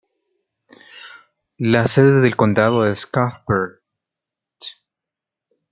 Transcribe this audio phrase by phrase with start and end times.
[1.59, 3.81] La sede del condado es Cuthbert.